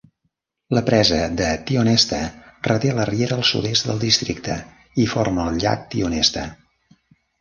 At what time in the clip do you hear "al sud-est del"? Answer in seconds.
3.41-4.01